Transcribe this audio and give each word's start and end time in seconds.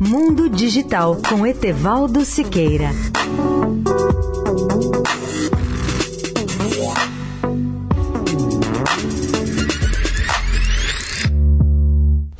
Mundo 0.00 0.48
Digital 0.48 1.16
com 1.28 1.46
Etevaldo 1.46 2.24
Siqueira. 2.24 2.90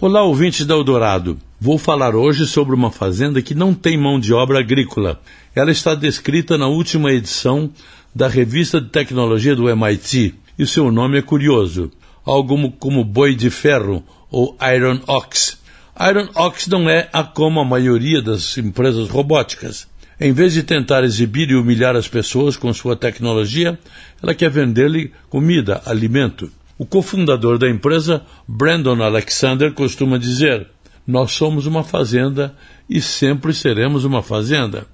Olá, 0.00 0.24
ouvintes 0.24 0.66
da 0.66 0.74
Eldorado. 0.74 1.38
Vou 1.60 1.79
falar 1.79 2.17
hoje 2.17 2.47
sobre 2.47 2.74
uma 2.74 2.90
fazenda 2.90 3.40
que 3.40 3.54
não 3.54 3.72
tem 3.72 3.96
mão 3.96 4.19
de 4.19 4.35
obra 4.35 4.58
agrícola. 4.58 5.21
Ela 5.54 5.71
está 5.71 5.94
descrita 5.94 6.58
na 6.58 6.67
última 6.67 7.12
edição 7.12 7.71
da 8.12 8.26
revista 8.26 8.80
de 8.80 8.88
tecnologia 8.88 9.54
do 9.54 9.71
MIT 9.71 10.35
e 10.58 10.67
seu 10.67 10.90
nome 10.90 11.19
é 11.19 11.22
curioso, 11.22 11.92
algo 12.24 12.72
como 12.72 13.04
boi 13.04 13.37
de 13.37 13.51
ferro 13.51 14.03
ou 14.30 14.56
Iron 14.74 14.98
Ox. 15.06 15.64
Iron 15.99 16.28
Ox 16.34 16.66
não 16.66 16.91
é 16.91 17.09
a 17.10 17.24
como 17.24 17.59
a 17.59 17.65
maioria 17.65 18.20
das 18.20 18.59
empresas 18.59 19.09
robóticas. 19.09 19.88
Em 20.20 20.30
vez 20.30 20.52
de 20.52 20.62
tentar 20.62 21.02
exibir 21.05 21.50
e 21.50 21.55
humilhar 21.55 21.96
as 21.96 22.06
pessoas 22.06 22.56
com 22.56 22.72
sua 22.72 22.95
tecnologia, 22.95 23.78
ela 24.22 24.34
quer 24.34 24.50
vender-lhe 24.50 25.10
comida, 25.30 25.80
alimento. 25.86 26.50
O 26.78 26.84
cofundador 26.84 27.56
da 27.56 27.69
empresa, 27.69 28.22
Brandon 28.46 29.02
Alexander, 29.02 29.72
costuma 29.72 30.19
dizer: 30.19 30.66
Nós 31.06 31.32
somos 31.32 31.64
uma 31.64 31.82
fazenda 31.82 32.55
e 32.88 33.00
sempre 33.00 33.55
seremos 33.55 34.05
uma 34.05 34.22
fazenda. 34.22 34.86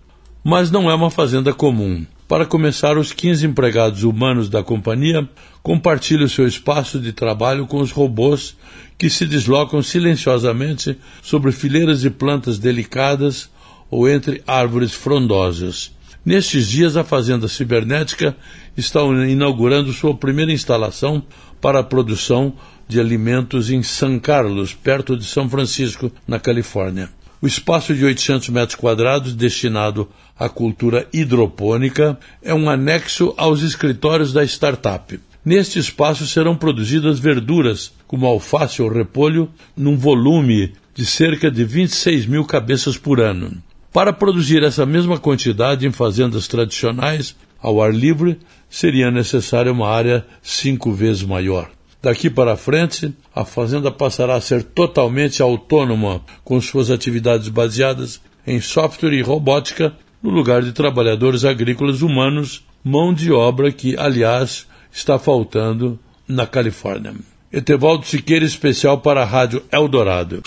Mas 0.44 0.70
não 0.70 0.88
é 0.88 0.94
uma 0.94 1.10
fazenda 1.10 1.52
comum. 1.52 2.06
Para 2.32 2.46
começar, 2.46 2.96
os 2.96 3.12
15 3.12 3.46
empregados 3.46 4.04
humanos 4.04 4.48
da 4.48 4.62
companhia 4.62 5.28
compartilham 5.62 6.26
seu 6.26 6.46
espaço 6.46 6.98
de 6.98 7.12
trabalho 7.12 7.66
com 7.66 7.78
os 7.78 7.90
robôs 7.90 8.56
que 8.96 9.10
se 9.10 9.26
deslocam 9.26 9.82
silenciosamente 9.82 10.96
sobre 11.20 11.52
fileiras 11.52 12.00
de 12.00 12.08
plantas 12.08 12.58
delicadas 12.58 13.50
ou 13.90 14.08
entre 14.08 14.42
árvores 14.46 14.94
frondosas. 14.94 15.92
Nestes 16.24 16.68
dias, 16.68 16.96
a 16.96 17.04
Fazenda 17.04 17.48
Cibernética 17.48 18.34
está 18.74 19.02
inaugurando 19.28 19.92
sua 19.92 20.16
primeira 20.16 20.54
instalação 20.54 21.22
para 21.60 21.80
a 21.80 21.84
produção 21.84 22.54
de 22.88 22.98
alimentos 22.98 23.68
em 23.70 23.82
San 23.82 24.18
Carlos, 24.18 24.72
perto 24.72 25.18
de 25.18 25.24
São 25.24 25.50
Francisco, 25.50 26.10
na 26.26 26.40
Califórnia. 26.40 27.10
O 27.42 27.46
espaço 27.48 27.92
de 27.92 28.04
800 28.04 28.50
metros 28.50 28.76
quadrados 28.76 29.34
destinado 29.34 30.08
à 30.38 30.48
cultura 30.48 31.08
hidropônica 31.12 32.16
é 32.40 32.54
um 32.54 32.70
anexo 32.70 33.34
aos 33.36 33.62
escritórios 33.62 34.32
da 34.32 34.44
startup. 34.44 35.18
Neste 35.44 35.76
espaço 35.80 36.24
serão 36.24 36.54
produzidas 36.54 37.18
verduras, 37.18 37.92
como 38.06 38.26
alface 38.26 38.80
ou 38.80 38.88
repolho, 38.88 39.50
num 39.76 39.96
volume 39.96 40.72
de 40.94 41.04
cerca 41.04 41.50
de 41.50 41.64
26 41.64 42.26
mil 42.26 42.44
cabeças 42.44 42.96
por 42.96 43.18
ano. 43.18 43.60
Para 43.92 44.12
produzir 44.12 44.62
essa 44.62 44.86
mesma 44.86 45.18
quantidade 45.18 45.84
em 45.84 45.90
fazendas 45.90 46.46
tradicionais, 46.46 47.34
ao 47.60 47.82
ar 47.82 47.92
livre, 47.92 48.38
seria 48.70 49.10
necessária 49.10 49.72
uma 49.72 49.88
área 49.88 50.24
cinco 50.40 50.92
vezes 50.92 51.24
maior. 51.24 51.68
Daqui 52.02 52.28
para 52.28 52.56
frente, 52.56 53.14
a 53.32 53.44
fazenda 53.44 53.90
passará 53.90 54.34
a 54.34 54.40
ser 54.40 54.64
totalmente 54.64 55.40
autônoma, 55.40 56.20
com 56.42 56.60
suas 56.60 56.90
atividades 56.90 57.48
baseadas 57.48 58.20
em 58.44 58.60
software 58.60 59.12
e 59.12 59.22
robótica, 59.22 59.94
no 60.20 60.30
lugar 60.30 60.62
de 60.62 60.72
trabalhadores 60.72 61.44
agrícolas 61.44 62.02
humanos, 62.02 62.66
mão 62.82 63.14
de 63.14 63.30
obra 63.30 63.70
que, 63.70 63.96
aliás, 63.96 64.66
está 64.92 65.16
faltando 65.16 65.98
na 66.26 66.44
Califórnia. 66.44 67.14
Etevaldo 67.52 68.04
Siqueira, 68.04 68.44
especial 68.44 68.98
para 68.98 69.22
a 69.22 69.26
Rádio 69.26 69.62
Eldorado. 69.70 70.42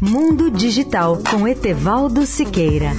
Mundo 0.00 0.50
Digital 0.50 1.18
com 1.30 1.46
Etevaldo 1.46 2.24
Siqueira. 2.24 2.92